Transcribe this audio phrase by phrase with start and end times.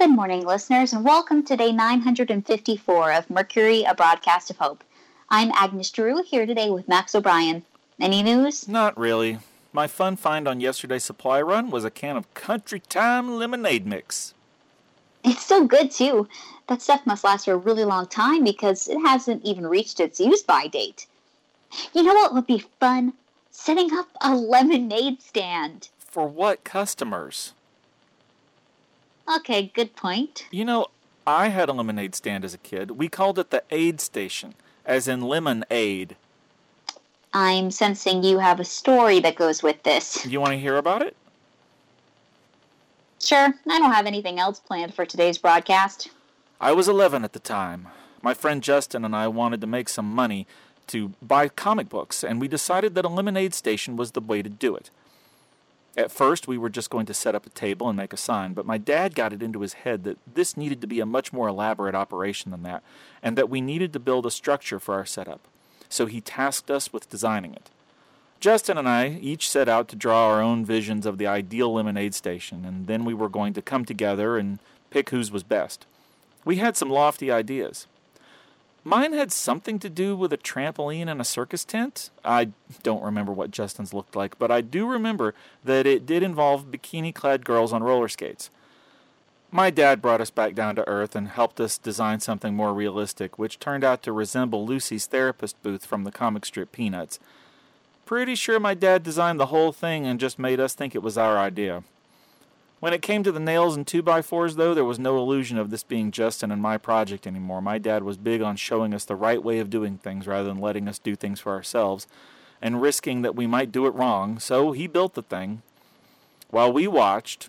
[0.00, 4.82] Good morning, listeners, and welcome to day 954 of Mercury, a broadcast of hope.
[5.28, 7.62] I'm Agnes Drew, here today with Max O'Brien.
[8.00, 8.66] Any news?
[8.66, 9.40] Not really.
[9.74, 14.32] My fun find on yesterday's supply run was a can of Country Time lemonade mix.
[15.22, 16.26] It's so good, too.
[16.68, 20.18] That stuff must last for a really long time because it hasn't even reached its
[20.18, 21.06] use by date.
[21.92, 23.12] You know what would be fun?
[23.50, 25.90] Setting up a lemonade stand.
[25.98, 27.52] For what customers?
[29.30, 30.46] Okay, good point.
[30.50, 30.86] You know,
[31.26, 32.92] I had a lemonade stand as a kid.
[32.92, 34.54] We called it the aid station,
[34.84, 36.16] as in lemon aid.
[37.32, 40.26] I'm sensing you have a story that goes with this.
[40.26, 41.16] You want to hear about it?
[43.20, 46.10] Sure, I don't have anything else planned for today's broadcast.
[46.60, 47.88] I was 11 at the time.
[48.22, 50.46] My friend Justin and I wanted to make some money
[50.88, 54.48] to buy comic books, and we decided that a lemonade station was the way to
[54.48, 54.90] do it.
[55.96, 58.52] At first, we were just going to set up a table and make a sign,
[58.52, 61.32] but my dad got it into his head that this needed to be a much
[61.32, 62.82] more elaborate operation than that,
[63.22, 65.40] and that we needed to build a structure for our setup.
[65.88, 67.70] So he tasked us with designing it.
[68.38, 72.14] Justin and I each set out to draw our own visions of the ideal lemonade
[72.14, 75.86] station, and then we were going to come together and pick whose was best.
[76.44, 77.86] We had some lofty ideas.
[78.90, 82.10] Mine had something to do with a trampoline and a circus tent.
[82.24, 82.48] I
[82.82, 87.14] don't remember what Justin's looked like, but I do remember that it did involve bikini
[87.14, 88.50] clad girls on roller skates.
[89.52, 93.38] My dad brought us back down to earth and helped us design something more realistic,
[93.38, 97.20] which turned out to resemble Lucy's therapist booth from the comic strip Peanuts.
[98.06, 101.16] Pretty sure my dad designed the whole thing and just made us think it was
[101.16, 101.84] our idea.
[102.80, 105.82] When it came to the nails and 2x4s, though, there was no illusion of this
[105.82, 107.60] being Justin and my project anymore.
[107.60, 110.60] My dad was big on showing us the right way of doing things rather than
[110.60, 112.06] letting us do things for ourselves
[112.62, 115.62] and risking that we might do it wrong, so he built the thing
[116.48, 117.48] while we watched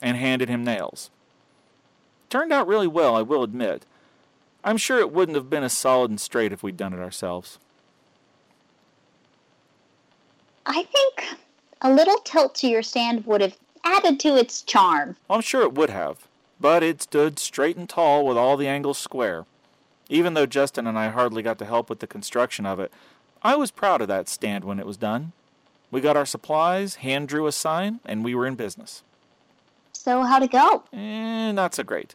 [0.00, 1.10] and handed him nails.
[2.30, 3.84] Turned out really well, I will admit.
[4.62, 7.58] I'm sure it wouldn't have been as solid and straight if we'd done it ourselves.
[10.66, 11.24] I think
[11.80, 15.16] a little tilt to your stand would have added to its charm.
[15.28, 16.26] I'm sure it would have,
[16.60, 19.46] but it stood straight and tall with all the angles square.
[20.08, 22.92] Even though Justin and I hardly got to help with the construction of it,
[23.42, 25.32] I was proud of that stand when it was done.
[25.90, 29.02] We got our supplies, hand drew a sign, and we were in business.
[29.92, 30.84] So, how'd it go?
[30.92, 32.14] Eh, not so great.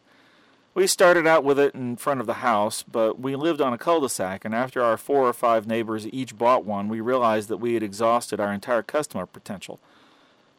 [0.76, 3.78] We started out with it in front of the house, but we lived on a
[3.78, 7.48] cul de sac, and after our four or five neighbors each bought one, we realized
[7.50, 9.80] that we had exhausted our entire customer potential.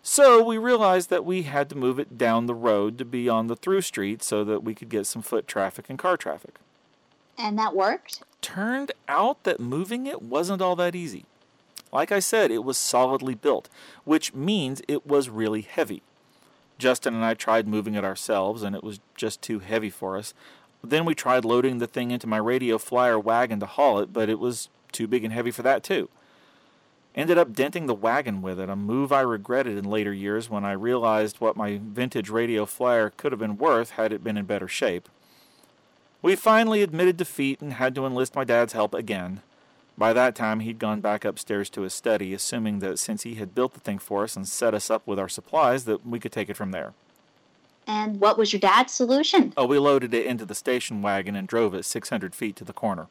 [0.07, 3.47] So we realized that we had to move it down the road to be on
[3.47, 6.57] the through street so that we could get some foot traffic and car traffic.
[7.39, 8.23] And that worked?
[8.43, 11.25] Turned out that moving it wasn't all that easy.
[11.91, 13.71] Like I said, it was solidly built,
[14.05, 16.03] which means it was really heavy.
[16.77, 20.35] Justin and I tried moving it ourselves, and it was just too heavy for us.
[20.83, 24.29] Then we tried loading the thing into my radio flyer wagon to haul it, but
[24.29, 26.11] it was too big and heavy for that, too.
[27.15, 30.65] Ended up denting the wagon with it, a move I regretted in later years when
[30.65, 34.47] I realized what my vintage radio flyer could have been worth had it been in
[34.47, 35.09] better shape.
[36.23, 39.43] We finally admitted defeat and had to enlist my dad's help again.
[39.97, 43.55] By that time, he'd gone back upstairs to his study, assuming that since he had
[43.55, 46.33] built the thing for us and set us up with our supplies, that we could
[46.33, 46.95] take it from there.
[47.87, 49.53] And what was your dad's solution?
[49.57, 52.73] Oh, we loaded it into the station wagon and drove it 600 feet to the
[52.73, 53.07] corner.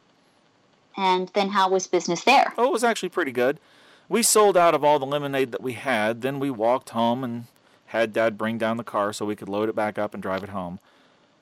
[0.98, 2.54] And then how was business there?
[2.58, 3.60] Oh, it was actually pretty good.
[4.14, 7.46] We sold out of all the lemonade that we had, then we walked home and
[7.88, 10.44] had Dad bring down the car so we could load it back up and drive
[10.44, 10.78] it home.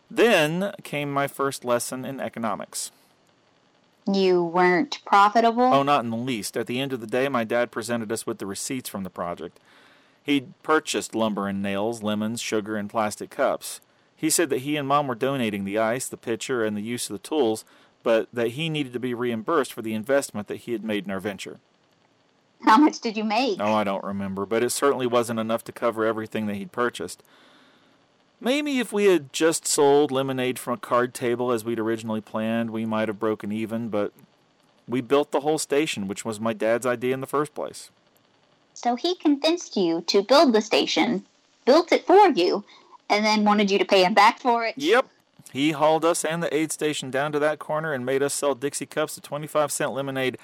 [0.09, 2.94] Then came my first lesson in economics.
[4.09, 5.64] You weren't profitable?
[5.64, 6.56] Oh, not in the least.
[6.56, 9.09] At the end of the day, my dad presented us with the receipts from the
[9.09, 9.59] project.
[10.24, 13.82] He'd purchased lumber and nails, lemons, sugar, and plastic cups.
[14.16, 17.09] He said that he and Mom were donating the ice, the pitcher, and the use
[17.09, 17.66] of the tools,
[18.02, 21.12] but that he needed to be reimbursed for the investment that he had made in
[21.12, 21.59] our venture.
[22.66, 23.60] How much did you make?
[23.60, 27.24] Oh, I don't remember, but it certainly wasn't enough to cover everything that he'd purchased.
[28.40, 32.72] Maybe if we had just sold lemonade from a card table as we'd originally planned,
[32.72, 34.14] we might have broken even, but
[34.88, 37.91] we built the whole station, which was my dad's idea in the first place.
[38.74, 41.26] So he convinced you to build the station,
[41.66, 42.64] built it for you,
[43.09, 44.76] and then wanted you to pay him back for it?
[44.78, 45.08] Yep.
[45.52, 48.56] He hauled us and the aid station down to that corner and made us sell
[48.56, 50.38] Dixie cups of 25 cent lemonade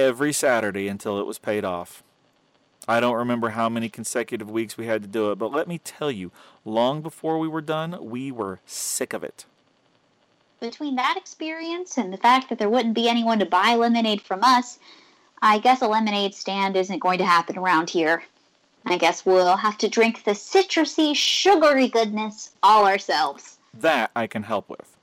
[0.00, 2.02] every Saturday until it was paid off.
[2.88, 5.78] I don't remember how many consecutive weeks we had to do it, but let me
[5.78, 6.32] tell you,
[6.64, 9.44] long before we were done, we were sick of it.
[10.60, 14.40] Between that experience and the fact that there wouldn't be anyone to buy lemonade from
[14.42, 14.78] us,
[15.42, 18.24] I guess a lemonade stand isn't going to happen around here.
[18.86, 23.58] I guess we'll have to drink the citrusy, sugary goodness all ourselves.
[23.74, 24.96] That I can help with.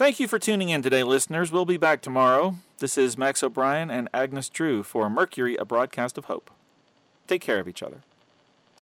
[0.00, 1.52] Thank you for tuning in today, listeners.
[1.52, 2.54] We'll be back tomorrow.
[2.78, 6.50] This is Max O'Brien and Agnes Drew for Mercury, a broadcast of hope.
[7.26, 8.00] Take care of each other.